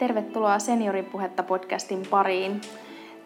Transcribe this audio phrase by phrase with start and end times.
[0.00, 2.60] Tervetuloa Senioripuhetta podcastin pariin.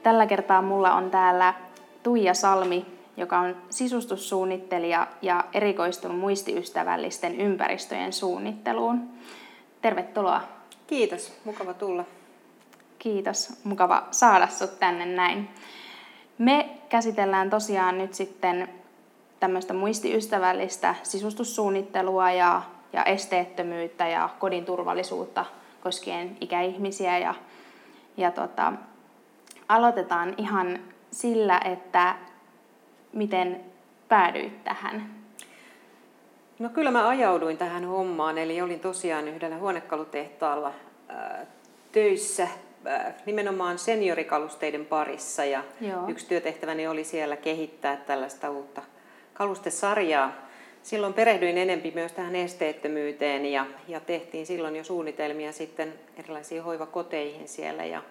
[0.02, 1.54] Tällä kertaa mulla on täällä
[2.02, 9.08] Tuija Salmi, joka on sisustussuunnittelija ja erikoistunut muistiystävällisten ympäristöjen suunnitteluun.
[9.82, 10.40] Tervetuloa.
[10.86, 12.04] Kiitos, mukava tulla.
[12.98, 15.48] Kiitos, mukava saada sut tänne näin.
[16.38, 18.68] Me käsitellään tosiaan nyt sitten
[19.40, 25.44] tämmöistä muistiystävällistä sisustussuunnittelua ja, ja esteettömyyttä ja kodin turvallisuutta
[25.84, 27.18] koskien ikäihmisiä.
[27.18, 27.34] Ja,
[28.16, 28.72] ja tota,
[29.68, 30.78] aloitetaan ihan
[31.10, 32.16] sillä, että
[33.12, 33.60] miten
[34.08, 35.14] päädyit tähän?
[36.58, 40.72] No kyllä mä ajauduin tähän hommaan, eli olin tosiaan yhdellä huonekalutehtaalla
[41.08, 41.46] ää,
[41.92, 42.48] töissä
[42.84, 46.08] ää, nimenomaan seniorikalusteiden parissa ja Joo.
[46.08, 48.82] yksi työtehtäväni oli siellä kehittää tällaista uutta
[49.34, 50.32] kalustesarjaa.
[50.84, 57.48] Silloin perehdyin enempi myös tähän esteettömyyteen ja, ja tehtiin silloin jo suunnitelmia sitten erilaisiin hoivakoteihin
[57.48, 58.02] siellä ja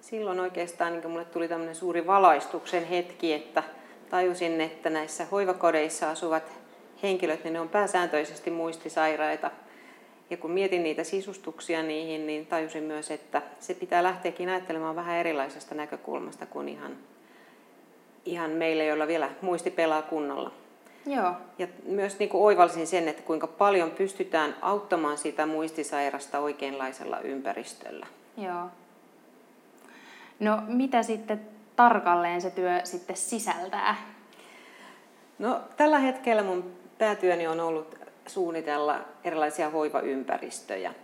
[0.00, 3.62] silloin oikeastaan niin mulle tuli tämmöinen suuri valaistuksen hetki, että
[4.10, 6.52] tajusin, että näissä hoivakodeissa asuvat
[7.02, 9.50] henkilöt, niin ne on pääsääntöisesti muistisairaita.
[10.30, 15.16] Ja kun mietin niitä sisustuksia niihin, niin tajusin myös, että se pitää lähteäkin ajattelemaan vähän
[15.16, 16.96] erilaisesta näkökulmasta kuin ihan,
[18.24, 20.61] ihan meille, joilla vielä muisti pelaa kunnolla.
[21.06, 21.32] Joo.
[21.58, 28.06] Ja myös niin kuin oivalsin sen, että kuinka paljon pystytään auttamaan sitä muistisairasta oikeanlaisella ympäristöllä.
[28.36, 28.64] Joo.
[30.40, 31.40] No mitä sitten
[31.76, 33.96] tarkalleen se työ sitten sisältää?
[35.38, 40.94] No tällä hetkellä mun päätyöni on ollut suunnitella erilaisia hoivaympäristöjä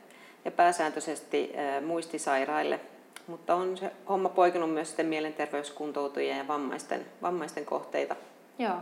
[0.45, 1.53] ja pääsääntöisesti
[1.87, 2.81] muistisairaille,
[3.27, 8.17] mutta on se homma poikinut myös sitten mielenterveyskuntoutujien ja vammaisten, vammaisten kohteita.
[8.59, 8.77] Joo.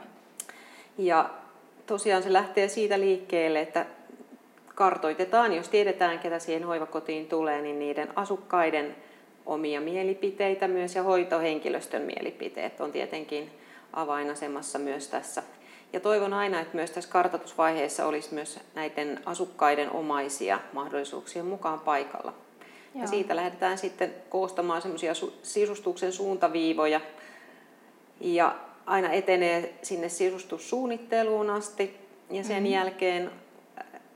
[0.99, 1.31] Ja
[1.87, 3.87] tosiaan se lähtee siitä liikkeelle, että
[4.75, 8.97] kartoitetaan, jos tiedetään, ketä siihen hoivakotiin tulee, niin niiden asukkaiden
[9.47, 13.51] omia mielipiteitä myös ja hoitohenkilöstön mielipiteet on tietenkin
[13.93, 15.43] avainasemassa myös tässä.
[15.93, 22.33] Ja toivon aina, että myös tässä kartoitusvaiheessa olisi myös näiden asukkaiden omaisia mahdollisuuksien mukaan paikalla.
[22.95, 23.03] Joo.
[23.03, 25.13] Ja siitä lähdetään sitten koostamaan semmoisia
[25.43, 27.01] sisustuksen suuntaviivoja
[28.21, 28.55] ja
[28.87, 31.97] aina etenee sinne sisustussuunnitteluun asti
[32.31, 32.73] ja sen mm-hmm.
[32.73, 33.31] jälkeen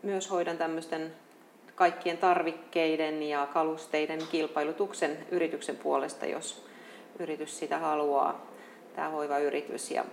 [0.03, 1.12] myös hoidan tämmöisten
[1.75, 6.66] kaikkien tarvikkeiden ja kalusteiden kilpailutuksen yrityksen puolesta, jos
[7.19, 8.47] yritys sitä haluaa,
[8.97, 9.91] tämä hoivayritys.
[9.91, 10.04] Ja,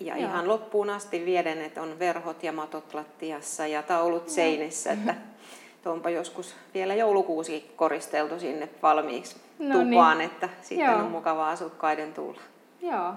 [0.00, 4.34] ja ihan loppuun asti vieden, että on verhot ja matot lattiassa ja taulut Joo.
[4.34, 5.14] seinissä, että
[5.90, 10.30] onpa joskus vielä joulukuusi koristeltu sinne valmiiksi no tupaan, niin.
[10.30, 10.98] että sitten Joo.
[10.98, 12.40] on mukava asukkaiden tulla.
[12.82, 13.12] Joo.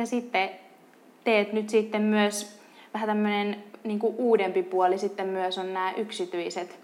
[0.00, 0.50] Ja sitten
[1.24, 2.60] teet nyt sitten myös
[2.94, 6.78] vähän tämmöinen niin uudempi puoli sitten myös on nämä yksityiset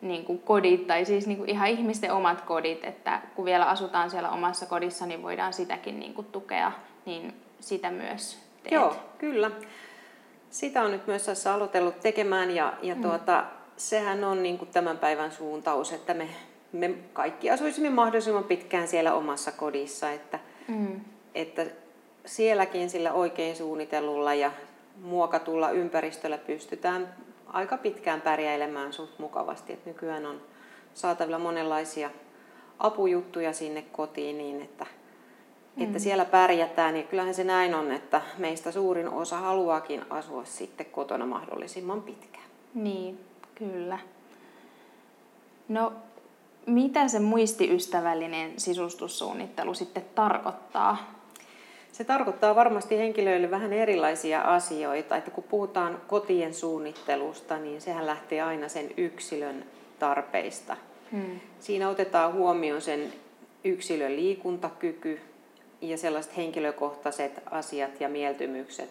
[0.00, 4.10] niin kuin kodit, tai siis niin kuin ihan ihmisten omat kodit, että kun vielä asutaan
[4.10, 6.72] siellä omassa kodissa, niin voidaan sitäkin niin kuin tukea,
[7.06, 8.72] niin sitä myös teet.
[8.72, 9.50] Joo, kyllä.
[10.50, 13.02] Sitä on nyt myös tässä aloitellut tekemään, ja, ja mm.
[13.02, 13.44] tuota,
[13.76, 16.28] sehän on niin kuin tämän päivän suuntaus, että me,
[16.72, 20.38] me kaikki asuisimme mahdollisimman pitkään siellä omassa kodissa, että,
[20.68, 21.00] mm.
[21.34, 21.66] että
[22.26, 24.52] sielläkin sillä oikein suunnitellulla ja
[25.02, 27.14] muokatulla ympäristöllä pystytään
[27.46, 29.72] aika pitkään pärjäilemään suht mukavasti.
[29.72, 30.40] Et nykyään on
[30.94, 32.10] saatavilla monenlaisia
[32.78, 34.86] apujuttuja sinne kotiin niin, että,
[35.76, 35.84] mm.
[35.84, 36.96] että siellä pärjätään.
[36.96, 42.44] Ja kyllähän se näin on, että meistä suurin osa haluaakin asua sitten kotona mahdollisimman pitkään.
[42.74, 43.20] Niin,
[43.54, 43.98] kyllä.
[45.68, 45.92] No,
[46.66, 51.21] mitä se muistiystävällinen sisustussuunnittelu sitten tarkoittaa?
[51.92, 55.16] Se tarkoittaa varmasti henkilöille vähän erilaisia asioita.
[55.16, 59.64] Että kun puhutaan kotien suunnittelusta, niin sehän lähtee aina sen yksilön
[59.98, 60.76] tarpeista.
[61.12, 61.40] Hmm.
[61.60, 63.12] Siinä otetaan huomioon sen
[63.64, 65.20] yksilön liikuntakyky
[65.80, 68.90] ja sellaiset henkilökohtaiset asiat ja mieltymykset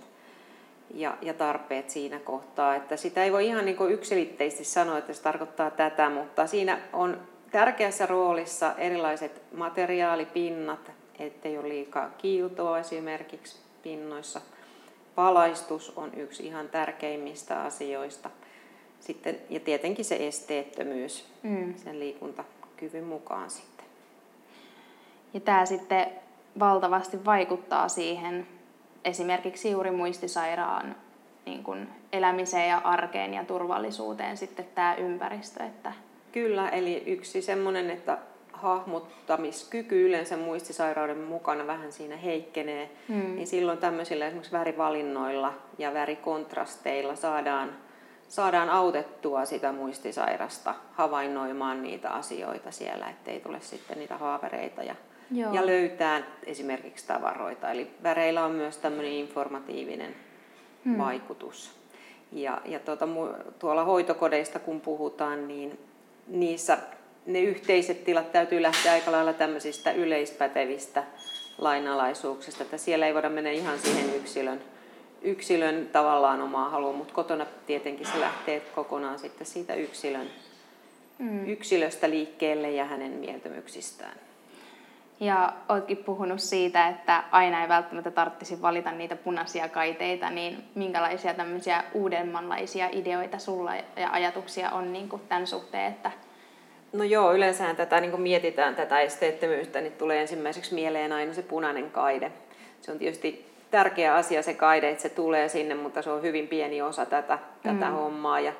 [0.93, 2.75] ja, ja tarpeet siinä kohtaa.
[2.75, 7.21] Että sitä ei voi ihan niin yksilitteisesti sanoa, että se tarkoittaa tätä, mutta siinä on
[7.51, 10.91] tärkeässä roolissa erilaiset materiaalipinnat,
[11.25, 14.41] ettei ole liikaa kiiltoa esimerkiksi pinnoissa.
[15.17, 18.29] Valaistus on yksi ihan tärkeimmistä asioista.
[18.99, 21.75] Sitten, ja tietenkin se esteettömyys mm.
[21.75, 23.85] sen liikuntakyvyn mukaan sitten.
[25.33, 26.07] Ja tämä sitten
[26.59, 28.47] valtavasti vaikuttaa siihen
[29.05, 30.95] esimerkiksi juuri muistisairaan
[31.45, 35.63] niin kuin elämiseen ja arkeen ja turvallisuuteen sitten tämä ympäristö.
[35.63, 35.93] Että...
[36.31, 38.17] Kyllä, eli yksi semmoinen, että
[38.61, 43.35] hahmottamiskyky yleensä muistisairauden mukana vähän siinä heikkenee, mm.
[43.35, 47.69] niin silloin tämmöisillä esimerkiksi värivalinnoilla ja värikontrasteilla saadaan,
[48.27, 54.95] saadaan autettua sitä muistisairasta havainnoimaan niitä asioita siellä, ettei tule sitten niitä haavereita ja,
[55.31, 55.53] Joo.
[55.53, 57.71] ja löytää esimerkiksi tavaroita.
[57.71, 60.15] Eli väreillä on myös tämmöinen informatiivinen
[60.85, 60.97] hmm.
[60.97, 61.81] vaikutus.
[62.31, 63.07] Ja, ja tuota,
[63.59, 65.79] tuolla hoitokodeista kun puhutaan, niin
[66.27, 66.77] niissä
[67.25, 71.03] ne yhteiset tilat täytyy lähteä aika lailla tämmöisistä yleispätevistä
[71.57, 74.61] lainalaisuuksista, että siellä ei voida mennä ihan siihen yksilön,
[75.21, 80.27] yksilön tavallaan omaa halua, mutta kotona tietenkin se lähtee kokonaan sitten siitä yksilön,
[81.17, 81.49] mm.
[81.49, 84.15] yksilöstä liikkeelle ja hänen mieltymyksistään.
[85.19, 91.33] Ja oletkin puhunut siitä, että aina ei välttämättä tarvitsisi valita niitä punaisia kaiteita, niin minkälaisia
[91.33, 96.11] tämmöisiä uudemmanlaisia ideoita sulla ja ajatuksia on niin kuin tämän suhteen, että
[96.93, 101.41] No joo, yleensä tätä niin kun mietitään tätä esteettömyyttä, niin tulee ensimmäiseksi mieleen aina se
[101.41, 102.31] punainen kaide.
[102.81, 106.47] Se on tietysti tärkeä asia se kaide, että se tulee sinne, mutta se on hyvin
[106.47, 107.79] pieni osa tätä, mm.
[107.79, 108.39] tätä hommaa.
[108.39, 108.53] Ja,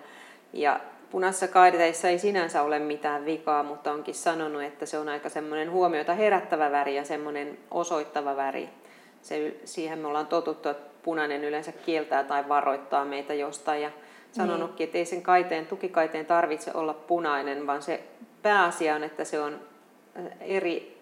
[0.54, 0.80] ja
[1.12, 5.72] punaisessa kaideteissa ei sinänsä ole mitään vikaa, mutta onkin sanonut, että se on aika semmoinen
[5.72, 8.70] huomiota herättävä väri ja semmoinen osoittava väri.
[9.22, 13.82] Se, siihen me ollaan totuttu, että punainen yleensä kieltää tai varoittaa meitä jostain.
[13.82, 13.92] Ja
[14.32, 14.88] sanonutkin, niin.
[14.88, 18.04] että ei sen kaiteen, tukikaiteen tarvitse olla punainen, vaan se
[18.42, 19.60] pääasia on, että se on
[20.20, 21.02] äh, eri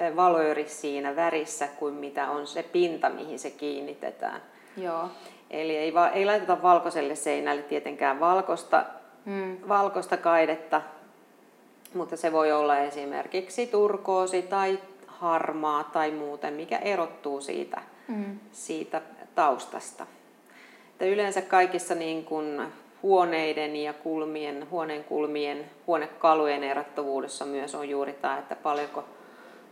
[0.00, 4.42] äh, valööri siinä värissä kuin mitä on se pinta, mihin se kiinnitetään.
[4.76, 5.08] Joo.
[5.50, 8.84] Eli ei, va- ei laiteta valkoiselle seinälle tietenkään valkoista,
[9.24, 9.56] mm.
[9.68, 10.82] valkoista kaidetta,
[11.94, 18.38] mutta se voi olla esimerkiksi turkoosi tai harmaa tai muuten, mikä erottuu siitä, mm.
[18.52, 19.02] siitä
[19.34, 20.06] taustasta.
[20.90, 22.62] Että yleensä kaikissa niin kuin
[23.02, 29.04] huoneiden ja kulmien, huoneen kulmien, huonekalujen erottavuudessa myös on juuri tämä, että paljonko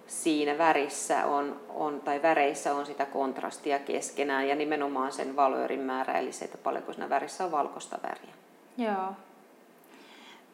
[0.07, 6.19] siinä värissä on, on, tai väreissä on sitä kontrastia keskenään ja nimenomaan sen valöörin määrä,
[6.19, 8.35] eli se, että paljonko siinä värissä on valkoista väriä.
[8.79, 9.13] Joo.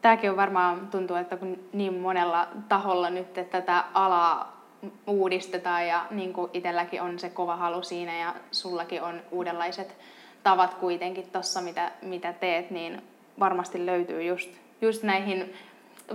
[0.03, 4.65] Tämäkin on varmaan, tuntuu, että kun niin monella taholla nyt että tätä alaa
[5.07, 9.97] uudistetaan ja niin kuin itselläkin on se kova halu siinä ja sullakin on uudenlaiset
[10.45, 13.03] tavat kuitenkin tuossa, mitä, mitä teet, niin
[13.41, 14.51] varmasti löytyy just,
[14.81, 15.55] just näihin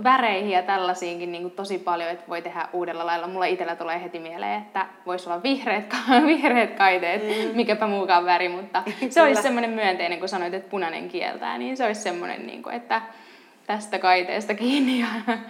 [0.04, 3.26] väreihin ja tällaisiinkin niin kuin tosi paljon, että voi tehdä uudella lailla.
[3.26, 5.94] Mulla itsellä tulee heti mieleen, että voisi olla vihreät,
[6.26, 7.56] vihreät kaiteet, mm.
[7.56, 11.86] mikäpä muukaan väri, mutta se olisi semmoinen myönteinen, kun sanoit, että punainen kieltää, niin se
[11.86, 13.02] olisi semmoinen, niin kuin, että
[13.66, 15.00] tästä kaiteesta kiinni.
[15.00, 15.06] Ja,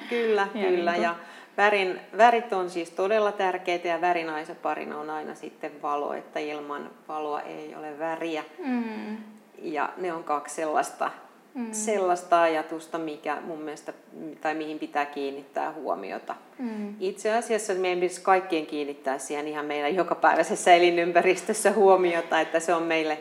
[0.08, 0.92] kyllä, ja kyllä.
[0.92, 1.02] Niin kuin...
[1.02, 1.14] ja
[1.60, 7.40] Värin, värit on siis todella tärkeitä ja värinaiseparina on aina sitten valo, että ilman valoa
[7.40, 8.44] ei ole väriä.
[8.58, 9.16] Mm.
[9.58, 11.10] Ja ne on kaksi sellaista,
[11.54, 11.72] mm.
[11.72, 13.92] sellaista ajatusta, mikä mun mielestä,
[14.40, 16.34] tai mihin pitää kiinnittää huomiota.
[16.58, 16.94] Mm.
[17.00, 22.82] Itse asiassa meidän pitäisi kaikkien kiinnittää siihen ihan meidän jokapäiväisessä elinympäristössä huomiota, että se on
[22.82, 23.18] meille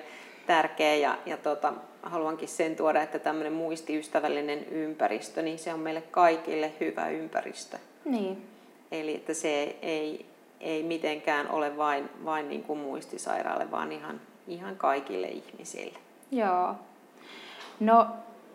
[0.48, 6.02] tärkeä ja, ja tota, haluankin sen tuoda, että tämmöinen muistiystävällinen ympäristö, niin se on meille
[6.02, 7.78] kaikille hyvä ympäristö.
[8.06, 8.50] Niin.
[8.92, 10.26] Eli että se ei,
[10.60, 16.00] ei mitenkään ole vain, vain niin kuin muistisairaalle, vaan ihan, ihan kaikille ihmisille.
[16.32, 16.76] Joo.
[17.80, 18.08] No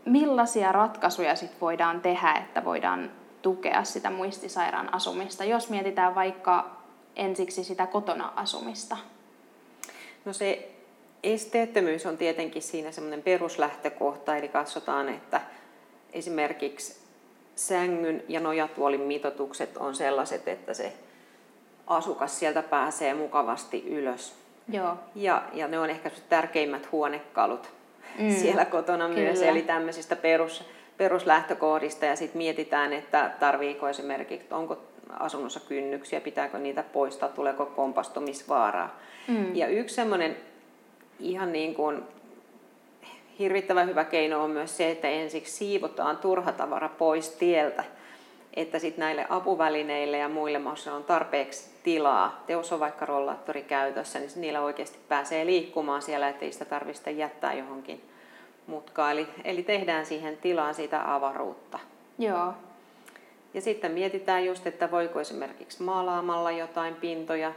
[0.05, 3.11] millaisia ratkaisuja sit voidaan tehdä, että voidaan
[3.43, 6.71] tukea sitä muistisairaan asumista, jos mietitään vaikka
[7.17, 8.97] ensiksi sitä kotona asumista?
[10.25, 10.74] No se
[11.25, 15.41] esteettömyys on tietenkin siinä semmoinen peruslähtökohta, eli katsotaan, että
[16.13, 16.97] esimerkiksi
[17.57, 20.93] sängyn ja nojatuolin mitoitukset on sellaiset, että se
[21.87, 24.35] asukas sieltä pääsee mukavasti ylös.
[24.69, 24.97] Joo.
[25.15, 27.69] Ja, ja ne on ehkä tärkeimmät huonekalut
[28.19, 28.31] mm.
[28.31, 29.21] siellä kotona Kyllä.
[29.21, 30.65] myös, eli tämmöisistä perus,
[30.97, 34.79] peruslähtökohdista ja sitten mietitään, että tarviiko esimerkiksi, onko
[35.11, 39.01] asunnossa kynnyksiä, pitääkö niitä poistaa, tuleeko kompastumisvaaraa.
[39.29, 39.57] Mm.
[39.57, 40.37] Ja yksi semmoinen
[41.21, 42.03] ihan niin kuin
[43.39, 47.85] hirvittävän hyvä keino on myös se, että ensiksi siivotaan turha tavara pois tieltä,
[48.55, 52.43] että sitten näille apuvälineille ja muille maassa on tarpeeksi tilaa.
[52.47, 57.55] Teos on vaikka rollaattori käytössä, niin niillä oikeasti pääsee liikkumaan siellä, ettei sitä tarvitse jättää
[57.55, 58.03] johonkin
[58.67, 59.13] mutkaan.
[59.13, 61.79] Eli, eli tehdään siihen tilaan sitä avaruutta.
[62.19, 62.53] Joo.
[63.55, 67.53] Ja sitten mietitään just, että voiko esimerkiksi maalaamalla jotain pintoja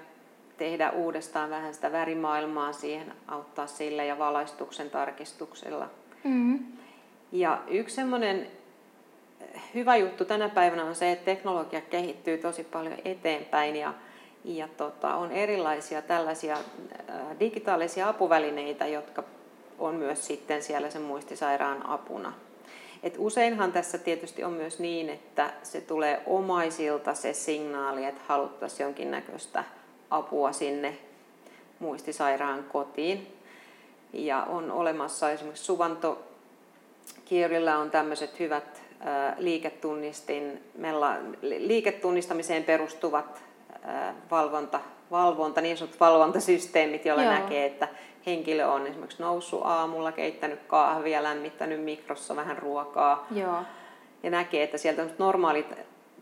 [0.58, 5.90] tehdä uudestaan vähän sitä värimaailmaa siihen, auttaa sillä ja valaistuksen tarkistuksella.
[6.24, 6.66] Mm-hmm.
[7.32, 8.48] Ja yksi semmoinen
[9.74, 13.94] hyvä juttu tänä päivänä on se, että teknologia kehittyy tosi paljon eteenpäin ja,
[14.44, 19.24] ja tota, on erilaisia tällaisia äh, digitaalisia apuvälineitä, jotka
[19.80, 22.34] on myös sitten siellä sen muistisairaan apuna.
[23.04, 28.86] Et useinhan tässä tietysti on myös niin, että se tulee omaisilta se signaali, että haluttaisiin
[28.86, 29.64] jonkinnäköistä
[30.10, 30.98] apua sinne
[31.80, 33.38] muistisairaan kotiin.
[34.14, 36.24] Ja on olemassa esimerkiksi suvanto,
[37.26, 38.82] Kiorilla on tämmöiset hyvät
[39.38, 40.64] liiketunnistin,
[41.42, 43.42] liiketunnistamiseen perustuvat
[44.32, 44.80] valvonta,
[45.12, 47.34] valvonta, niin sanotut valvontasysteemit, joilla Joo.
[47.34, 47.88] näkee, että
[48.26, 53.28] henkilö on esimerkiksi noussut aamulla, keittänyt kahvia, lämmittänyt mikrossa vähän ruokaa.
[53.32, 53.58] Joo.
[54.24, 55.74] Ja näkee, että sieltä normaalit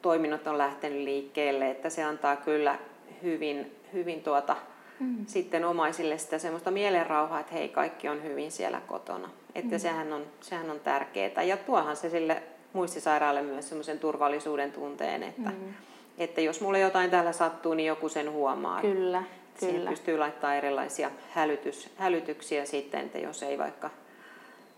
[0.01, 2.77] toiminnot on lähtenyt liikkeelle, että se antaa kyllä
[3.25, 4.55] hyvin, hyvin tuota,
[4.99, 5.25] mm.
[5.25, 9.29] sitten omaisille sitä semmoista mielenrauhaa, että hei, kaikki on hyvin siellä kotona.
[9.55, 9.79] Että mm.
[9.79, 11.43] sehän, on, sehän on tärkeää.
[11.43, 15.73] Ja tuohan se sille muistisairaalle myös semmoisen turvallisuuden tunteen, että, mm.
[16.17, 18.81] että jos mulle jotain täällä sattuu, niin joku sen huomaa.
[18.81, 19.23] Kyllä.
[19.55, 19.89] Siihen kyllä.
[19.89, 23.89] pystyy laittamaan erilaisia hälytys, hälytyksiä sitten, että jos ei vaikka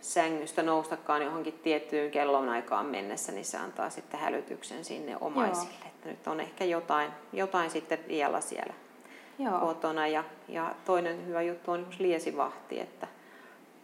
[0.02, 5.74] sängystä noustakaan johonkin tiettyyn kellon aikaan mennessä, niin se antaa sitten hälytyksen sinne omaisille.
[5.82, 5.87] Joo.
[5.98, 8.74] Että nyt on ehkä jotain, jotain sitten vielä siellä
[9.40, 9.60] Joo.
[9.60, 10.08] kotona.
[10.08, 13.08] Ja, ja toinen hyvä juttu on liesivahti, että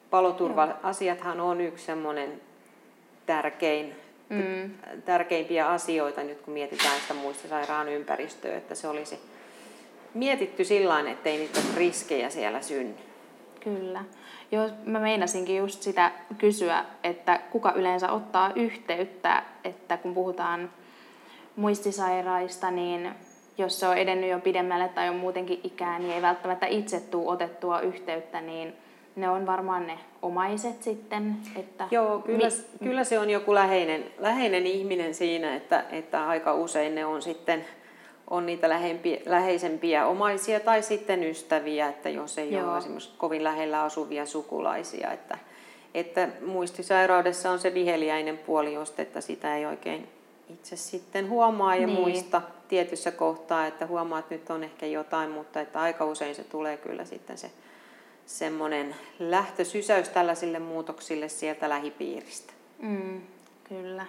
[0.10, 2.42] paloturva-asiathan on yksi semmoinen
[3.26, 3.96] tärkein,
[4.30, 4.74] mm.
[5.06, 9.20] tärkeimpiä asioita nyt kun mietitään sitä muistisairaan ympäristöä, että se olisi
[10.14, 12.96] mietitty sillä että ettei niitä riskejä siellä synny.
[13.60, 14.04] Kyllä.
[14.52, 20.70] Joo, mä meinasinkin just sitä kysyä, että kuka yleensä ottaa yhteyttä, että kun puhutaan
[21.56, 23.12] muistisairaista, niin
[23.58, 27.32] jos se on edennyt jo pidemmälle tai on muutenkin ikää, niin ei välttämättä itse tule
[27.32, 28.74] otettua yhteyttä, niin
[29.16, 31.36] ne on varmaan ne omaiset sitten.
[31.56, 36.54] Että Joo, kyllä, mi- kyllä se on joku läheinen, läheinen ihminen siinä, että, että aika
[36.54, 37.66] usein ne on sitten
[38.30, 42.70] on niitä lähempiä, läheisempiä omaisia tai sitten ystäviä, että jos ei Joo.
[42.70, 45.12] ole esimerkiksi kovin lähellä asuvia sukulaisia.
[45.12, 45.38] Että,
[45.94, 50.08] että muistisairaudessa on se viheliäinen puoli just, että sitä ei oikein
[50.50, 52.00] itse sitten huomaa ja niin.
[52.00, 56.44] muista tietyssä kohtaa, että huomaa, että nyt on ehkä jotain, mutta että aika usein se
[56.44, 57.52] tulee kyllä sitten se
[58.26, 62.54] semmoinen lähtösysäys tällaisille muutoksille sieltä lähipiiristä.
[62.80, 63.22] Mm,
[63.64, 64.06] kyllä.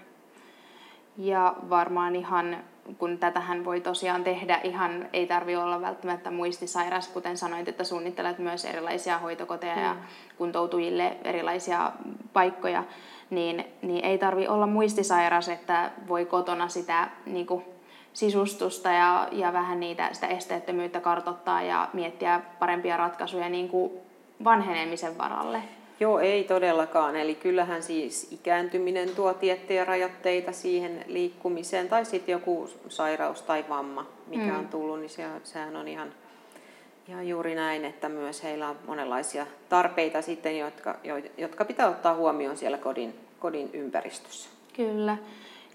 [1.16, 2.64] Ja varmaan ihan,
[2.98, 8.38] kun tätähän voi tosiaan tehdä ihan, ei tarvi olla välttämättä muistisairas, kuten sanoit, että suunnittelet
[8.38, 9.82] myös erilaisia hoitokoteja mm.
[9.82, 9.96] ja
[10.38, 11.92] kuntoutujille erilaisia
[12.32, 12.84] paikkoja,
[13.30, 17.64] niin, niin ei tarvi olla muistisairas, että voi kotona sitä niin kuin,
[18.14, 23.92] sisustusta ja, ja vähän niitä, sitä esteettömyyttä kartottaa ja miettiä parempia ratkaisuja niin kuin
[24.44, 25.62] vanhenemisen varalle.
[26.00, 27.16] Joo, ei todellakaan.
[27.16, 34.06] Eli kyllähän siis ikääntyminen tuo tiettyjä rajoitteita siihen liikkumiseen, tai sitten joku sairaus tai vamma,
[34.26, 34.58] mikä mm.
[34.58, 36.12] on tullut, niin se, sehän on ihan,
[37.08, 40.98] ihan juuri näin, että myös heillä on monenlaisia tarpeita sitten, jotka,
[41.38, 44.50] jotka pitää ottaa huomioon siellä kodin, kodin ympäristössä.
[44.76, 45.16] Kyllä,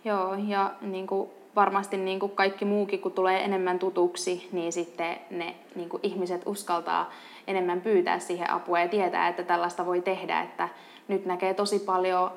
[0.05, 5.17] joo, ja niin kuin varmasti niin kuin kaikki muukin, kun tulee enemmän tutuksi, niin sitten
[5.29, 7.11] ne niin kuin ihmiset uskaltaa
[7.47, 10.41] enemmän pyytää siihen apua ja tietää, että tällaista voi tehdä.
[10.41, 10.69] Että
[11.07, 12.31] nyt näkee tosi paljon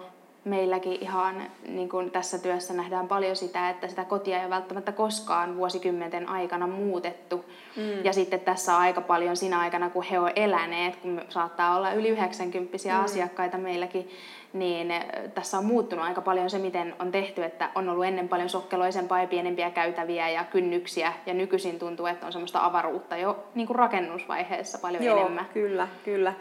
[0.45, 4.93] meilläkin ihan niin kuin tässä työssä nähdään paljon sitä, että sitä kotia ei ole välttämättä
[4.93, 7.45] koskaan vuosikymmenten aikana muutettu.
[7.77, 8.05] Mm.
[8.05, 11.93] Ja sitten tässä on aika paljon siinä aikana, kun he ovat eläneet, kun saattaa olla
[11.93, 13.05] yli 90 mm.
[13.05, 14.11] asiakkaita meilläkin,
[14.53, 18.29] niin eh, tässä on muuttunut aika paljon se, miten on tehty, että on ollut ennen
[18.29, 23.45] paljon sokkeloisempaa ja pienempiä käytäviä ja kynnyksiä, ja nykyisin tuntuu, että on semmoista avaruutta jo
[23.55, 25.47] niin kuin rakennusvaiheessa paljon Joo, enemmän.
[25.55, 26.35] kyllä, kyllä.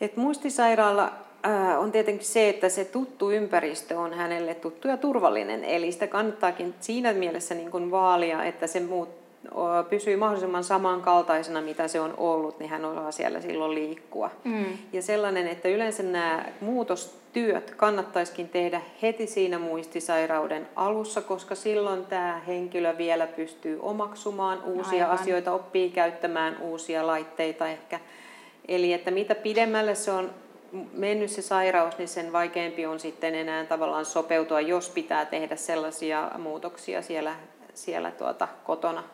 [0.00, 1.27] Et muistisairaala
[1.78, 6.74] on tietenkin se, että se tuttu ympäristö on hänelle tuttu ja turvallinen, eli sitä kannattaakin
[6.80, 9.08] siinä mielessä niin kuin vaalia, että se muut
[9.90, 14.30] pysyy mahdollisimman samankaltaisena, mitä se on ollut, niin hän osaa siellä silloin liikkua.
[14.44, 14.64] Mm.
[14.92, 22.40] Ja sellainen, että yleensä nämä muutostyöt kannattaisikin tehdä heti siinä muistisairauden alussa, koska silloin tämä
[22.46, 25.20] henkilö vielä pystyy omaksumaan uusia Aivan.
[25.20, 28.00] asioita, oppii käyttämään uusia laitteita ehkä.
[28.68, 30.30] Eli että mitä pidemmälle se on
[30.92, 36.30] mennyt se sairaus, niin sen vaikeampi on sitten enää tavallaan sopeutua, jos pitää tehdä sellaisia
[36.38, 37.34] muutoksia siellä,
[37.74, 39.04] siellä tuota, kotona.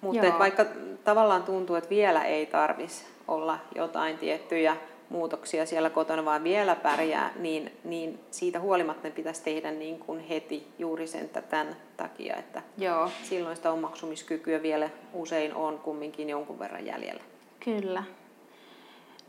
[0.00, 0.64] Mutta vaikka
[1.04, 4.76] tavallaan tuntuu, että vielä ei tarvitsisi olla jotain tiettyjä
[5.08, 10.20] muutoksia siellä kotona, vaan vielä pärjää, niin, niin siitä huolimatta ne pitäisi tehdä niin kuin
[10.20, 13.10] heti juuri sen tämän takia, että Joo.
[13.22, 17.22] silloin sitä omaksumiskykyä vielä usein on kumminkin jonkun verran jäljellä.
[17.64, 18.02] Kyllä.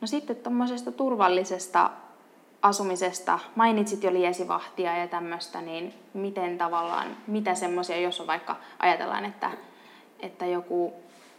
[0.02, 1.90] No sitten tuommoisesta turvallisesta
[2.62, 9.26] asumisesta, mainitsit jo liesivahtia ja tämmöistä, niin miten tavallaan, mitä semmoisia, jos on vaikka ajatellaan,
[9.26, 9.52] että
[10.20, 10.94] että joku,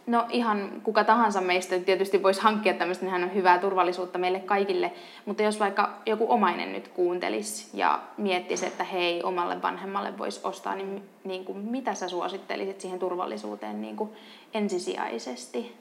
[0.07, 4.39] no ihan kuka tahansa meistä tietysti voisi hankkia tämmöistä, niin hän on hyvää turvallisuutta meille
[4.39, 4.91] kaikille,
[5.25, 10.75] mutta jos vaikka joku omainen nyt kuuntelisi ja miettisi, että hei, omalle vanhemmalle voisi ostaa,
[10.75, 14.09] niin, niin kuin, mitä sä suosittelisit siihen turvallisuuteen niin kuin
[14.53, 15.75] ensisijaisesti?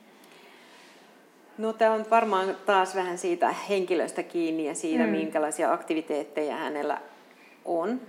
[1.58, 5.10] No tämä on varmaan taas vähän siitä henkilöstä kiinni ja siitä, mm.
[5.10, 7.00] minkälaisia aktiviteetteja hänellä
[7.64, 8.00] on.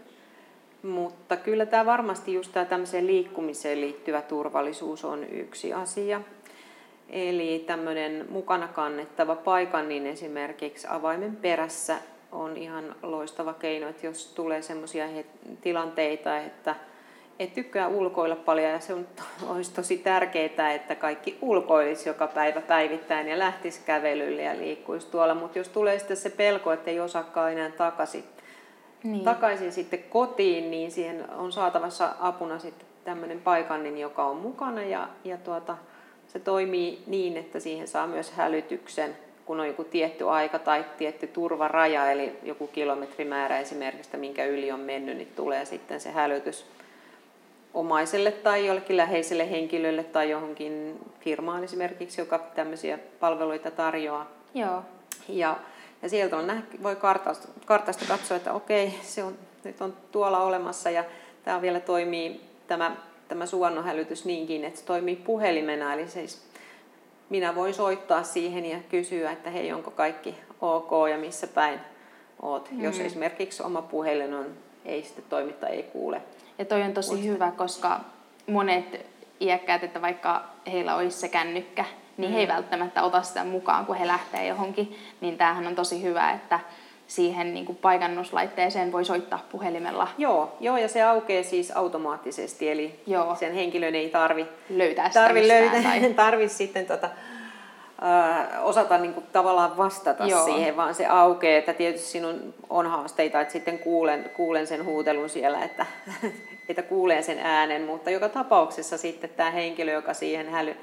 [0.84, 6.22] Mutta kyllä tämä varmasti just tämä tämmöiseen liikkumiseen liittyvä turvallisuus on yksi asia.
[7.10, 11.98] Eli tämmöinen mukana kannettava paikan, niin esimerkiksi avaimen perässä
[12.32, 15.06] on ihan loistava keino, että jos tulee sellaisia
[15.62, 16.76] tilanteita, että
[17.40, 19.08] et tykkää ulkoilla paljon ja se on,
[19.48, 25.36] olisi tosi tärkeää, että kaikki ulkoilisi joka päivä päivittäin ja lähtisi kävelylle ja liikkuisi tuolla.
[25.36, 28.24] Mutta jos tulee sitten se pelko, että ei osaakaan enää takaisin,
[29.04, 29.24] niin.
[29.24, 35.08] takaisin sitten kotiin, niin siihen on saatavassa apuna sitten tämmöinen paikannin, joka on mukana ja,
[35.24, 35.78] ja tuota,
[36.28, 41.28] se toimii niin, että siihen saa myös hälytyksen, kun on joku tietty aika tai tietty
[41.28, 46.66] turvaraja, eli joku kilometrimäärä esimerkiksi, minkä yli on mennyt, niin tulee sitten se hälytys
[47.74, 54.32] omaiselle tai jollekin läheiselle henkilölle tai johonkin firmaan esimerkiksi, joka tämmöisiä palveluita tarjoaa.
[54.54, 54.84] Joo.
[55.30, 55.58] Ja,
[56.02, 60.90] ja sieltä on, voi kartasta, kartasta katsoa, että okei, se on, nyt on tuolla olemassa
[60.90, 61.04] ja
[61.44, 62.96] tämä vielä toimii, tämä,
[63.28, 66.42] tämä suonnohälytys niinkin, että se toimii puhelimena, eli siis
[67.30, 71.80] minä voin soittaa siihen ja kysyä, että hei, onko kaikki ok ja missä päin
[72.42, 72.72] oot.
[72.72, 72.84] Mm.
[72.84, 74.46] Jos esimerkiksi oma puhelin on,
[74.86, 76.22] ei sitten toimitta, ei kuule
[76.60, 77.32] ja toi on tosi Muista.
[77.32, 78.00] hyvä, koska
[78.48, 79.06] monet
[79.42, 81.86] iäkkäät, että vaikka heillä olisi se kännykkä,
[82.18, 82.34] niin mm.
[82.34, 82.54] he ei mm.
[82.54, 84.96] välttämättä ota sitä mukaan, kun he lähtee johonkin.
[85.22, 86.60] Niin tämähän on tosi hyvä, että
[87.08, 90.08] siihen niin kuin paikannuslaitteeseen voi soittaa puhelimella.
[90.18, 93.36] Joo, joo, ja se aukeaa siis automaattisesti, eli joo.
[93.36, 96.14] sen henkilön ei tarvi löytää sitä tarvi, löytää, tai...
[96.14, 97.10] tarvi sitten tota,
[98.62, 100.46] osata niin kuin, tavallaan vastata Joo.
[100.46, 101.58] siihen, vaan se aukeaa.
[101.58, 105.86] Että tietysti sinun on haasteita, että sitten kuulen, kuulen sen huutelun siellä, että,
[106.70, 110.76] että kuulen sen äänen, mutta joka tapauksessa sitten tämä henkilö, joka siihen häly,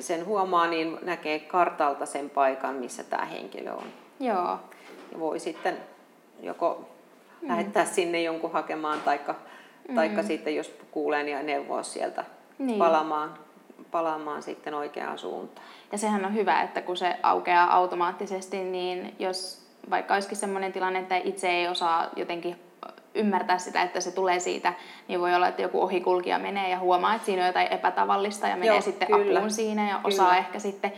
[0.00, 3.86] sen huomaa, niin näkee kartalta sen paikan, missä tämä henkilö on.
[4.20, 4.58] Joo.
[5.12, 5.76] Ja voi sitten
[6.40, 6.88] joko
[7.42, 7.48] mm.
[7.48, 9.34] lähettää sinne jonkun hakemaan, taikka,
[9.88, 9.94] mm.
[9.94, 12.24] taikka sitten jos kuulee, niin neuvoa sieltä
[12.58, 12.78] niin.
[12.78, 13.45] palaamaan,
[13.90, 15.66] palaamaan sitten oikeaan suuntaan.
[15.92, 20.98] Ja sehän on hyvä, että kun se aukeaa automaattisesti, niin jos vaikka olisikin sellainen tilanne,
[20.98, 22.56] että itse ei osaa jotenkin
[23.14, 24.72] ymmärtää sitä, että se tulee siitä,
[25.08, 28.56] niin voi olla, että joku ohikulkija menee ja huomaa, että siinä on jotain epätavallista ja
[28.56, 29.38] menee Joo, sitten kyllä.
[29.38, 30.38] apuun siinä ja osaa kyllä.
[30.38, 30.92] ehkä sitten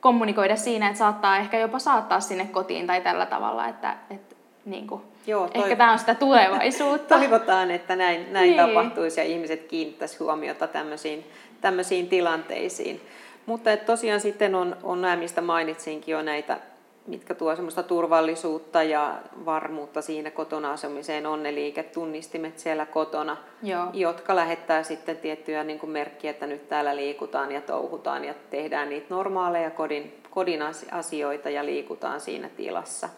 [0.00, 4.86] kommunikoida siinä, että saattaa ehkä jopa saattaa sinne kotiin tai tällä tavalla, että, että niin
[4.86, 7.14] kuin, Joo, toiv- ehkä tämä on sitä tulevaisuutta.
[7.18, 8.66] Toivotaan, että näin, näin niin.
[8.66, 11.24] tapahtuisi ja ihmiset kiinnittäisivät huomiota tämmöisiin,
[11.60, 13.00] tämmöisiin tilanteisiin.
[13.46, 16.58] Mutta et tosiaan sitten on, on nämä, mistä mainitsinkin jo näitä,
[17.06, 23.86] mitkä tuo semmoista turvallisuutta ja varmuutta siinä kotona asumiseen, on ne liiketunnistimet siellä kotona, Joo.
[23.92, 28.88] jotka lähettää sitten tiettyjä niin kuin merkkiä, että nyt täällä liikutaan ja touhutaan ja tehdään
[28.88, 30.60] niitä normaaleja kodin, kodin
[30.92, 33.08] asioita ja liikutaan siinä tilassa.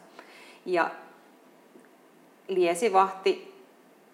[0.66, 0.90] Ja
[2.48, 3.58] liesivahti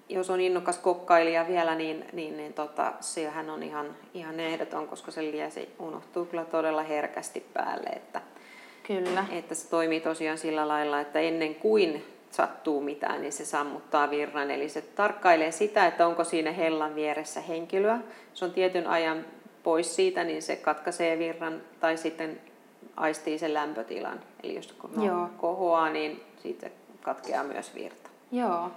[0.09, 5.11] jos on innokas kokkailija vielä, niin, niin, niin tota, sehän on ihan, ihan ehdoton, koska
[5.11, 7.89] se liesi unohtuu kyllä todella herkästi päälle.
[7.89, 8.21] Että,
[8.87, 9.25] kyllä.
[9.33, 14.51] Että se toimii tosiaan sillä lailla, että ennen kuin sattuu mitään, niin se sammuttaa virran.
[14.51, 17.99] Eli se tarkkailee sitä, että onko siinä hellan vieressä henkilöä.
[18.31, 19.25] Jos on tietyn ajan
[19.63, 22.41] pois siitä, niin se katkaisee virran tai sitten
[22.97, 24.21] aistii sen lämpötilan.
[24.43, 24.75] Eli jos
[25.37, 26.71] kohoaa, niin siitä
[27.03, 28.04] katkeaa myös virta.
[28.35, 28.71] Joo,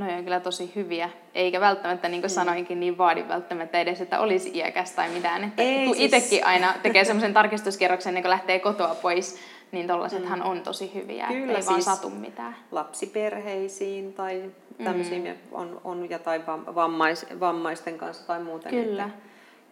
[0.00, 2.34] No on kyllä tosi hyviä, eikä välttämättä, niin kuin mm.
[2.34, 5.44] sanoinkin, niin vaadi välttämättä edes, että olisi iäkäs tai mitään.
[5.44, 6.12] Että Ei, kun siis...
[6.12, 9.38] itsekin aina tekee semmoisen tarkistuskierroksen, niin kun lähtee kotoa pois,
[9.72, 10.46] niin tollasethan mm.
[10.46, 12.56] on tosi hyviä, kyllä, ei siis vaan satu mitään.
[12.70, 14.50] Lapsiperheisiin tai
[14.84, 15.34] tämmöisiin mm.
[15.52, 18.70] on, on ja tai vammais, vammaisten kanssa tai muuten.
[18.70, 19.04] Kyllä.
[19.04, 19.29] Että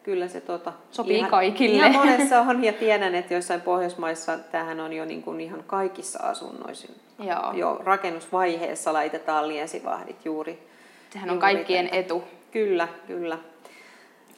[0.09, 1.77] kyllä se tuota, sopii ihan, kaikille.
[1.77, 6.18] Ihan monessa on ja tiedän, että joissain Pohjoismaissa tähän on jo niin kuin ihan kaikissa
[6.23, 6.88] asunnoissa.
[7.18, 7.53] Joo.
[7.53, 10.68] Jo rakennusvaiheessa laitetaan liesivahdit juuri.
[11.11, 11.97] Sehän on juuri kaikkien tätä.
[11.97, 12.25] etu.
[12.51, 13.38] Kyllä, kyllä.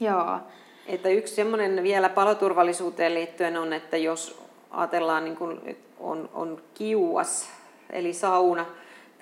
[0.01, 0.39] Joo.
[0.87, 7.51] Että yksi semmoinen vielä paloturvallisuuteen liittyen on, että jos ajatellaan niin kuin on, on kiuas,
[7.91, 8.67] eli sauna,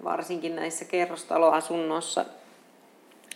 [0.04, 2.24] varsinkin näissä kerrostaloasunnoissa,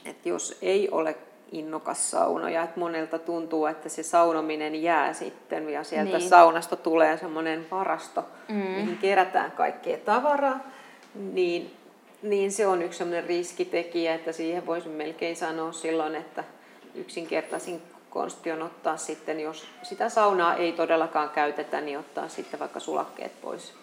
[0.04, 1.16] että jos ei ole
[1.52, 6.28] innokas saunoja, että monelta tuntuu, että se saunominen jää sitten ja sieltä niin.
[6.28, 8.54] saunasta tulee semmoinen varasto, mm.
[8.54, 10.60] mihin kerätään kaikkea tavaraa,
[11.14, 11.76] niin,
[12.22, 16.44] niin se on yksi semmoinen riskitekijä, että siihen voisi melkein sanoa silloin, että
[16.94, 22.80] yksinkertaisin konsti on ottaa sitten, jos sitä saunaa ei todellakaan käytetä, niin ottaa sitten vaikka
[22.80, 23.74] sulakkeet pois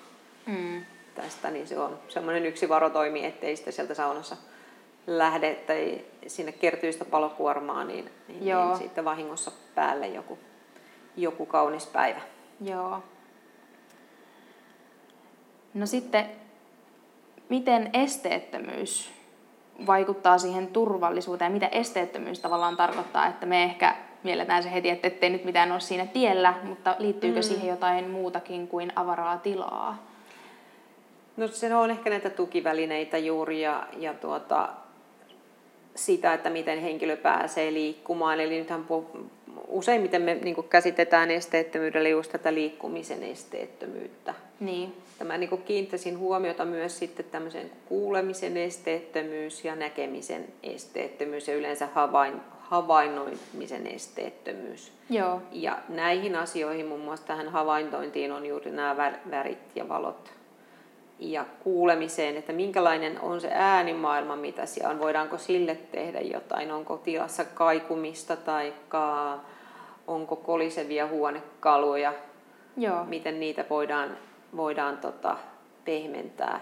[0.46, 0.86] mm.
[1.16, 4.36] tästä, niin se on semmoinen yksi varotoimi, ettei sitten sieltä saunassa
[5.18, 10.38] lähde tai sinne kertyy sitä palokuormaa, niin, niin, niin sitten vahingossa päälle joku,
[11.18, 12.22] joku kaunis päivä.
[12.62, 13.04] Joo.
[15.74, 16.26] No sitten,
[17.50, 19.12] miten esteettömyys
[19.88, 21.52] vaikuttaa siihen turvallisuuteen?
[21.52, 23.28] Mitä esteettömyys tavallaan tarkoittaa?
[23.28, 27.40] Että me ehkä mielletään se heti, että ettei nyt mitään ole siinä tiellä, mutta liittyykö
[27.40, 27.44] mm.
[27.44, 30.10] siihen jotain muutakin kuin avaraa tilaa?
[31.38, 34.70] No se on ehkä näitä tukivälineitä juuri ja, ja tuota,
[36.06, 38.40] sitä, että miten henkilö pääsee liikkumaan.
[38.40, 38.86] Eli nythän
[39.68, 44.34] useimmiten me niin käsitetään esteettömyydellä just tätä liikkumisen esteettömyyttä.
[44.60, 44.94] Niin.
[45.20, 47.26] Tämä niin kiinnittäisin huomiota myös sitten
[47.86, 54.92] kuulemisen esteettömyys ja näkemisen esteettömyys ja yleensä havain, havainnoimisen esteettömyys.
[55.10, 55.42] Joo.
[55.52, 60.39] Ja näihin asioihin, muun muassa tähän havaintointiin, on juuri nämä värit ja valot
[61.20, 66.98] ja kuulemiseen, että minkälainen on se äänimaailma, mitä siellä on, voidaanko sille tehdä jotain, onko
[66.98, 68.74] tilassa kaikumista tai
[70.08, 72.14] onko kolisevia huonekaluja,
[72.78, 73.04] Joo.
[73.06, 74.18] miten niitä voidaan,
[74.56, 75.38] voidaan tota,
[75.86, 76.60] pehmentää.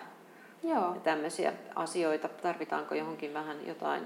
[0.64, 0.94] Joo.
[0.94, 4.04] Ja tämmöisiä asioita, tarvitaanko johonkin vähän jotain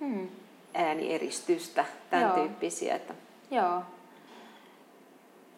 [0.00, 0.28] hmm.
[0.74, 2.34] äänieristystä, tämän Joo.
[2.34, 2.94] tyyppisiä.
[2.94, 3.14] Että...
[3.50, 3.82] Joo.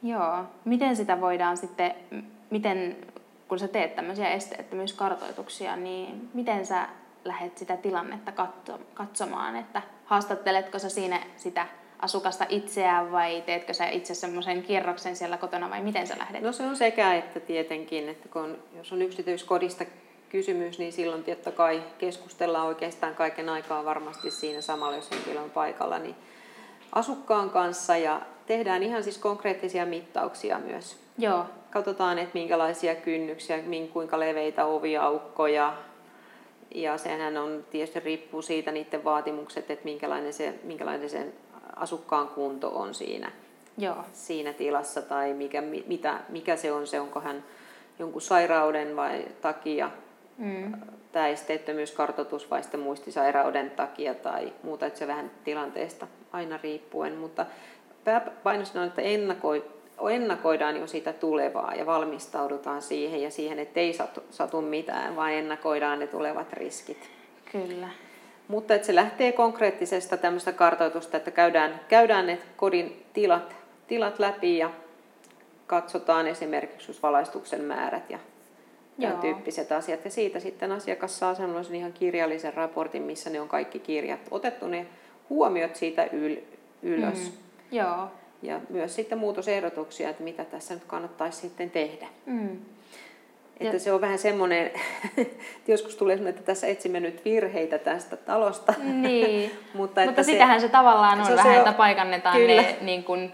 [0.03, 0.44] Joo.
[0.64, 1.94] Miten sitä voidaan sitten,
[2.50, 2.96] miten
[3.50, 6.88] kun sä teet tämmöisiä esteettömyyskartoituksia, niin miten sä
[7.24, 8.32] lähdet sitä tilannetta
[8.94, 11.66] katsomaan, että haastatteletko sä siinä sitä
[11.98, 16.42] asukasta itseään vai teetkö sä itse semmoisen kierroksen siellä kotona vai miten sä lähdet?
[16.42, 19.84] No se on sekä että tietenkin, että kun, jos on yksityiskodista
[20.28, 25.50] kysymys, niin silloin totta kai keskustellaan oikeastaan kaiken aikaa varmasti siinä samalla, jos henkilö on
[25.50, 26.16] paikalla, niin
[26.92, 31.10] asukkaan kanssa ja tehdään ihan siis konkreettisia mittauksia myös.
[31.20, 31.44] Joo.
[31.70, 33.59] Katsotaan, että minkälaisia kynnyksiä,
[33.92, 35.76] kuinka leveitä oviaukkoja,
[36.74, 41.26] ja sehän on tietysti riippuu siitä niiden vaatimukset, että minkälainen se, minkälainen se
[41.76, 43.33] asukkaan kunto on siinä,
[43.78, 43.96] Joo.
[44.12, 47.44] siinä tilassa tai mikä, mitä, mikä se on, se onko hän
[47.98, 49.90] jonkun sairauden vai takia
[50.38, 50.72] mm.
[51.12, 57.46] tämä esteettömyyskartoitus vai sitten muistisairauden takia tai muuta, että se vähän tilanteesta aina riippuen, mutta
[58.04, 59.64] pääpainosena on, että ennakoi,
[60.08, 65.32] ennakoidaan jo sitä tulevaa ja valmistaudutaan siihen ja siihen, että ei satu, satu mitään, vaan
[65.32, 67.10] ennakoidaan ne tulevat riskit.
[67.52, 67.88] Kyllä.
[68.48, 74.58] Mutta että se lähtee konkreettisesta tämmöistä kartoitusta, että käydään, käydään ne kodin tilat, tilat läpi
[74.58, 74.70] ja
[75.66, 78.18] katsotaan esimerkiksi valaistuksen määrät ja
[79.00, 80.04] tämän tyyppiset asiat.
[80.04, 84.66] Ja siitä sitten asiakas saa sellaisen ihan kirjallisen raportin, missä ne on kaikki kirjat otettu
[84.66, 84.86] ne
[85.30, 86.42] huomiot siitä yl-
[86.82, 87.18] ylös.
[87.18, 87.76] Mm.
[87.76, 88.08] Joo.
[88.42, 92.07] Ja myös sitten muutosehdotuksia, että mitä tässä nyt kannattaisi sitten tehdä.
[92.26, 92.59] Mm.
[93.61, 93.81] Että ja.
[93.81, 94.66] se on vähän semmoinen,
[95.18, 98.74] että joskus tulee semmoinen, että tässä etsimme nyt virheitä tästä talosta.
[98.79, 102.62] Niin, mutta, mutta sitähän se, se tavallaan on se vähän, se että paikannetaan kyllä.
[102.62, 103.33] ne, niin kuin,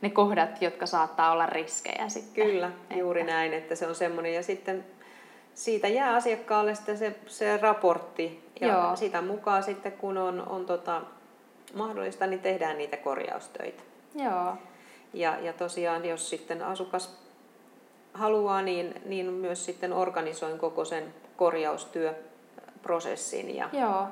[0.00, 2.46] ne kohdat, jotka saattaa olla riskejä sitten.
[2.46, 2.94] Kyllä, että.
[2.94, 4.34] juuri näin, että se on semmoinen.
[4.34, 4.84] Ja sitten
[5.54, 8.50] siitä jää asiakkaalle sitten se, se raportti.
[8.60, 8.96] Ja Joo.
[8.96, 11.02] sitä mukaan sitten, kun on, on tota,
[11.74, 13.82] mahdollista, niin tehdään niitä korjaustöitä.
[14.14, 14.54] Joo.
[15.12, 17.16] Ja, ja tosiaan, jos sitten asukas
[18.14, 24.06] haluaa, niin, niin myös sitten organisoin koko sen korjaustyöprosessin ja Joo.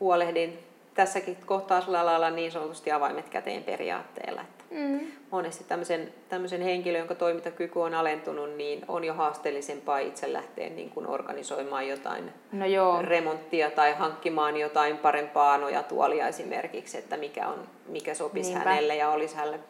[0.00, 0.58] huolehdin
[0.94, 4.44] tässäkin kohtaa sillä lailla niin sanotusti avaimet käteen periaatteella.
[4.70, 5.00] Mm.
[5.30, 10.90] Monesti tämmöisen, tämmöisen henkilön, jonka toimintakyky on alentunut, niin on jo haasteellisempaa itse lähteä niin
[10.90, 13.02] kuin organisoimaan jotain no joo.
[13.02, 18.68] remonttia tai hankkimaan jotain parempaa nojatuolia esimerkiksi, että mikä, on, mikä sopisi Niinpä.
[18.68, 19.60] hänelle ja olisi hänelle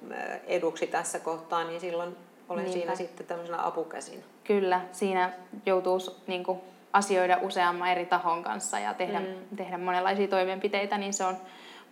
[0.47, 2.17] eduksi tässä kohtaa, niin silloin
[2.49, 2.79] olen Niinpä.
[2.79, 4.25] siinä sitten tämmöisenä apukäsin.
[4.45, 5.33] Kyllä, siinä
[5.67, 6.61] joutuu niin kuin,
[6.93, 9.57] asioida useamman eri tahon kanssa ja tehdä, mm.
[9.57, 11.37] tehdä monenlaisia toimenpiteitä, niin se on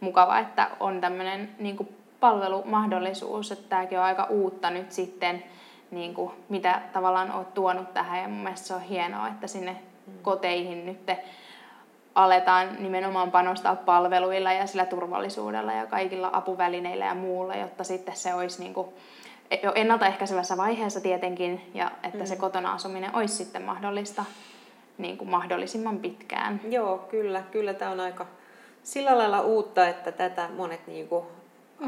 [0.01, 1.89] mukava, että on tämmöinen niin kuin,
[2.25, 5.45] palvelumahdollisuus, että tämäkin on aika uutta nyt sitten,
[5.91, 9.73] niin kuin, mitä tavallaan olet tuonut tähän ja mun mielestä se on hienoa, että sinne
[10.07, 10.13] mm.
[10.23, 11.11] koteihin nyt
[12.15, 18.35] aletaan nimenomaan panostaa palveluilla ja sillä turvallisuudella ja kaikilla apuvälineillä ja muulla, jotta sitten se
[18.35, 18.89] olisi niin kuin,
[19.63, 22.27] jo ennaltaehkäisevässä vaiheessa tietenkin, ja että mm.
[22.27, 24.25] se kotona asuminen olisi sitten mahdollista
[24.99, 26.61] niin kuin mahdollisimman pitkään.
[26.69, 27.43] Joo, kyllä.
[27.51, 28.27] Kyllä tämä on aika
[28.83, 31.27] sillä lailla uutta, että tätä monet niin kuin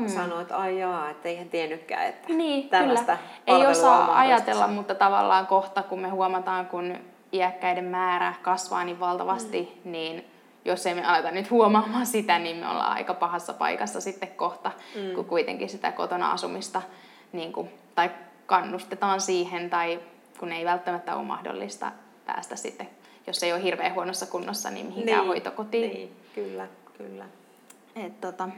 [0.00, 0.08] mm.
[0.08, 3.58] sanoo, että ai jaa, että eihän tiennytkään, että niin, tällaista kyllä.
[3.58, 6.98] Ei osaa ajatella, mutta tavallaan kohta kun me huomataan, kun
[7.32, 9.92] iäkkäiden määrä kasvaa niin valtavasti, mm.
[9.92, 10.24] niin
[10.64, 14.70] jos ei me aleta nyt huomaamaan sitä, niin me ollaan aika pahassa paikassa sitten kohta,
[14.94, 15.14] mm.
[15.14, 16.82] kun kuitenkin sitä kotona asumista
[17.32, 18.10] niin kuin, tai
[18.46, 20.00] kannustetaan siihen, tai
[20.38, 21.92] kun ei välttämättä ole mahdollista
[22.26, 22.88] päästä sitten,
[23.26, 25.90] jos ei ole hirveän huonossa kunnossa, niin mihinkään niin, hoitokotiin.
[25.90, 26.66] Niin, kyllä,
[26.98, 27.24] kyllä.
[27.96, 28.48] Et, tota,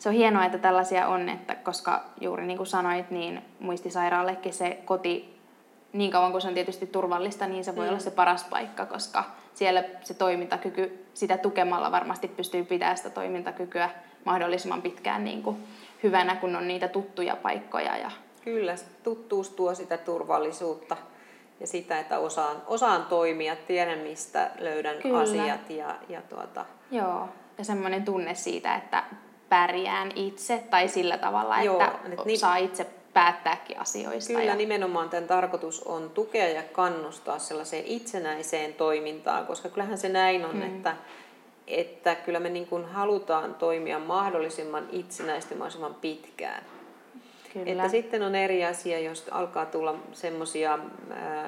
[0.00, 4.78] se on hienoa, että tällaisia on, että koska juuri niin kuin sanoit, niin muistisairaallekin se
[4.84, 5.40] koti,
[5.92, 7.88] niin kauan kuin se on tietysti turvallista, niin se voi mm.
[7.88, 13.90] olla se paras paikka, koska siellä se toimintakyky, sitä tukemalla varmasti pystyy pitämään sitä toimintakykyä
[14.24, 15.56] mahdollisimman pitkään niin kuin
[16.02, 17.96] hyvänä, kun on niitä tuttuja paikkoja.
[17.96, 18.10] Ja...
[18.44, 20.96] Kyllä, tuttuus tuo sitä turvallisuutta
[21.60, 25.18] ja sitä, että osaan, osaan toimia, tiedän mistä löydän Kyllä.
[25.18, 25.70] asiat.
[25.70, 26.64] Ja, ja tuota...
[26.90, 29.04] Joo, ja semmoinen tunne siitä, että
[29.50, 32.38] pärjään itse tai sillä tavalla, Joo, että et niin...
[32.38, 34.32] saa itse päättääkin asioista.
[34.32, 34.54] Kyllä, ja...
[34.54, 40.56] nimenomaan tämän tarkoitus on tukea ja kannustaa sellaiseen itsenäiseen toimintaan, koska kyllähän se näin on,
[40.56, 40.62] mm.
[40.62, 40.96] että,
[41.66, 46.62] että kyllä me niin kuin halutaan toimia mahdollisimman itsenäisesti mahdollisimman pitkään.
[47.52, 47.72] Kyllä.
[47.72, 50.78] Että sitten on eri asia, jos alkaa tulla semmoisia,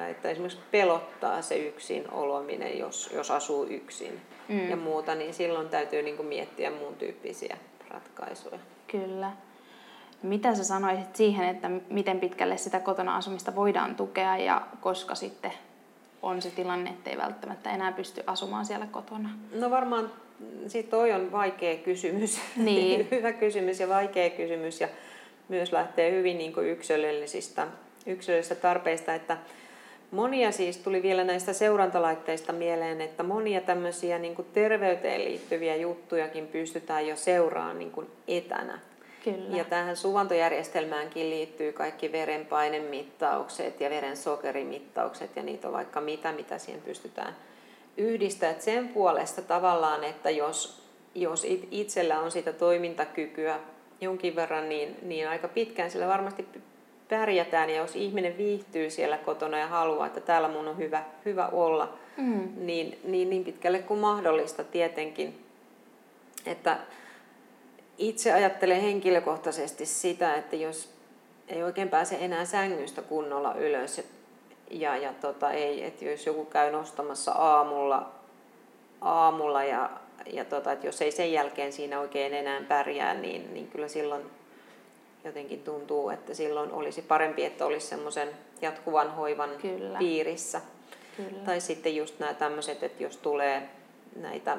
[0.09, 4.69] että esimerkiksi pelottaa se yksin olominen, jos, jos asuu yksin mm.
[4.69, 7.57] ja muuta, niin silloin täytyy niin kuin miettiä muun tyyppisiä
[7.93, 8.59] ratkaisuja.
[8.87, 9.31] Kyllä.
[10.23, 15.53] Mitä sä sanoisit siihen, että miten pitkälle sitä kotona asumista voidaan tukea ja koska sitten
[16.21, 19.29] on se tilanne, että ei välttämättä enää pysty asumaan siellä kotona?
[19.53, 20.11] No varmaan
[20.67, 22.39] siitä toi on vaikea kysymys.
[22.57, 23.07] Niin.
[23.11, 24.87] Hyvä kysymys ja vaikea kysymys ja
[25.49, 27.67] myös lähtee hyvin niin kuin yksilöllisistä,
[28.05, 29.37] yksilöllisistä tarpeista, että
[30.13, 36.47] Monia siis tuli vielä näistä seurantalaitteista mieleen, että monia tämmöisiä niin kuin terveyteen liittyviä juttujakin
[36.47, 38.79] pystytään jo seuraamaan niin kuin etänä.
[39.23, 39.57] Kyllä.
[39.57, 46.81] Ja tähän suvantojärjestelmäänkin liittyy kaikki verenpainemittaukset ja verensokerimittaukset ja niitä on vaikka mitä, mitä siihen
[46.81, 47.35] pystytään
[47.97, 48.61] yhdistämään.
[48.61, 50.83] Sen puolesta tavallaan, että jos,
[51.15, 53.59] jos itsellä on sitä toimintakykyä
[54.01, 56.47] jonkin verran, niin, niin aika pitkään sillä varmasti
[57.09, 61.47] pärjätään ja jos ihminen viihtyy siellä kotona ja haluaa, että täällä mun on hyvä, hyvä
[61.47, 62.49] olla, mm.
[62.55, 65.45] niin, niin niin pitkälle kuin mahdollista tietenkin.
[66.45, 66.77] Että
[67.97, 70.93] itse ajattelen henkilökohtaisesti sitä, että jos
[71.47, 74.01] ei oikein pääse enää sängystä kunnolla ylös
[74.69, 78.11] ja, ja tota, ei, että jos joku käy nostamassa aamulla,
[79.01, 79.89] aamulla ja,
[80.33, 84.23] ja tota, että jos ei sen jälkeen siinä oikein enää pärjää, niin, niin kyllä silloin
[85.25, 88.29] jotenkin tuntuu, että silloin olisi parempi, että olisi semmoisen
[88.61, 89.99] jatkuvan hoivan Kyllä.
[89.99, 90.61] piirissä.
[91.17, 91.45] Kyllä.
[91.45, 93.69] Tai sitten just nämä tämmöiset, että jos tulee
[94.15, 94.57] näitä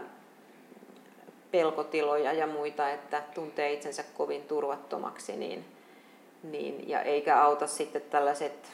[1.50, 5.64] pelkotiloja ja muita, että tuntee itsensä kovin turvattomaksi, niin,
[6.42, 8.72] niin, ja eikä auta sitten tällaiset,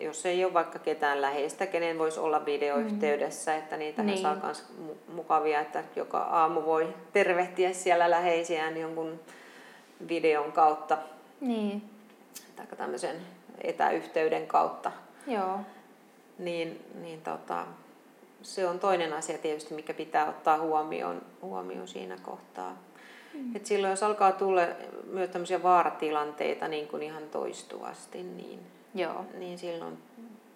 [0.00, 3.58] jos ei ole vaikka ketään läheistä, kenen voisi olla videoyhteydessä, mm.
[3.58, 4.18] että niitä niin.
[4.18, 4.64] saa myös
[5.08, 9.20] mukavia, että joka aamu voi tervehtiä siellä läheisiään jonkun
[10.08, 10.98] videon kautta
[11.40, 11.82] niin.
[12.56, 13.16] Tai tämmöisen
[13.60, 14.92] etäyhteyden kautta.
[15.26, 15.60] Joo.
[16.38, 17.66] Niin, niin tota,
[18.42, 22.76] se on toinen asia tietysti, mikä pitää ottaa huomioon, huomioon siinä kohtaa.
[23.34, 23.56] Mm.
[23.56, 24.62] Et silloin jos alkaa tulla
[25.04, 28.60] myös tämmöisiä vaaratilanteita niin kuin ihan toistuvasti, niin,
[28.94, 29.24] Joo.
[29.38, 29.98] niin silloin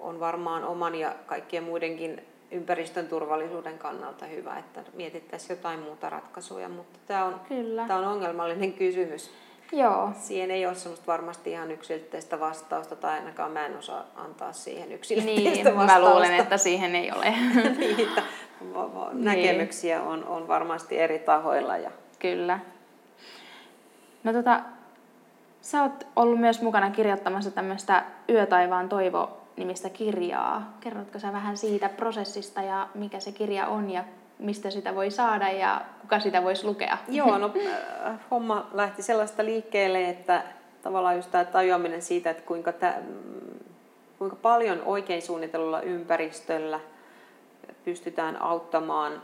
[0.01, 6.69] on varmaan oman ja kaikkien muidenkin ympäristön turvallisuuden kannalta hyvä, että mietittäisiin jotain muuta ratkaisuja,
[6.69, 7.87] mutta tämä on, Kyllä.
[7.87, 9.31] Tämä on ongelmallinen kysymys.
[9.75, 10.11] Joo.
[10.19, 14.93] Siihen ei ole semmoista varmasti ihan yksilitteistä vastausta, tai ainakaan mä en osaa antaa siihen
[14.93, 16.01] yksilitteistä niin, vastausta.
[16.01, 17.35] Mä luulen, että siihen ei ole.
[17.79, 18.23] Niitä
[19.13, 21.77] näkemyksiä on, on varmasti eri tahoilla.
[21.77, 21.91] Ja...
[22.19, 22.59] Kyllä.
[24.25, 24.61] No tota,
[25.61, 30.77] sä oot ollut myös mukana kirjoittamassa tämmöistä Yötaivaan toivo nimistä kirjaa.
[30.81, 34.05] Kerrotko sä vähän siitä prosessista ja mikä se kirja on ja
[34.39, 36.99] mistä sitä voi saada ja kuka sitä voisi lukea?
[37.09, 37.53] Joo, no
[38.07, 40.43] äh, homma lähti sellaista liikkeelle, että
[40.83, 43.59] tavallaan just tämä tajuaminen siitä, että kuinka, tä, mm,
[44.19, 46.81] kuinka paljon oikein suunnitellulla ympäristöllä
[47.85, 49.23] pystytään auttamaan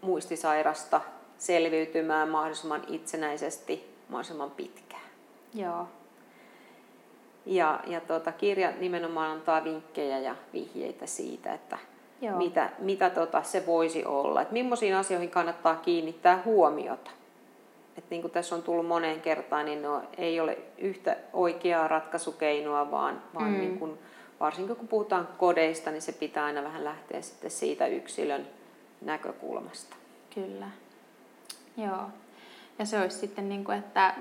[0.00, 1.00] muistisairasta
[1.38, 5.02] selviytymään mahdollisimman itsenäisesti mahdollisimman pitkään.
[5.54, 5.88] Joo.
[7.46, 11.78] Ja, ja tuota, kirja nimenomaan antaa vinkkejä ja vihjeitä siitä, että
[12.20, 12.38] Joo.
[12.38, 14.42] mitä, mitä tota se voisi olla.
[14.42, 17.10] Että millaisiin asioihin kannattaa kiinnittää huomiota.
[17.98, 22.90] Et niin kuin tässä on tullut moneen kertaan, niin no, ei ole yhtä oikeaa ratkaisukeinoa,
[22.90, 23.58] vaan, vaan mm.
[23.58, 23.98] niin kuin,
[24.40, 28.46] varsinkin kun puhutaan kodeista, niin se pitää aina vähän lähteä sitten siitä yksilön
[29.00, 29.96] näkökulmasta.
[30.34, 30.66] Kyllä.
[31.76, 32.02] Joo.
[32.78, 34.14] Ja se olisi sitten, niin kuin, että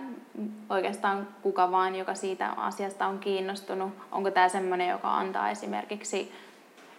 [0.69, 6.31] oikeastaan kuka vaan, joka siitä asiasta on kiinnostunut, onko tämä sellainen, joka antaa esimerkiksi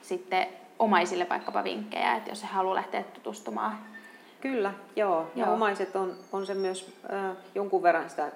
[0.02, 0.46] sitten
[0.78, 3.78] omaisille vaikkapa vinkkejä, että jos he haluaa lähteä tutustumaan.
[4.40, 5.30] Kyllä, joo.
[5.34, 5.54] Ja joo.
[5.54, 8.32] omaiset on, on se myös äh, jonkun verran sitä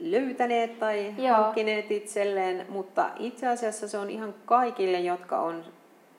[0.00, 1.36] löytäneet tai joo.
[1.36, 5.64] hankkineet itselleen, mutta itse asiassa se on ihan kaikille, jotka on,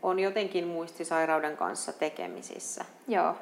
[0.04, 2.86] on jotenkin muistisairauden kanssa tekemisissä.
[3.08, 3.36] Joo.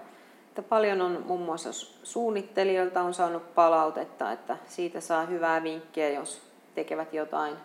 [0.47, 1.69] Että paljon on muun muassa
[2.03, 6.41] suunnittelijoilta on saanut palautetta, että siitä saa hyvää vinkkiä, jos
[6.75, 7.55] tekevät jotain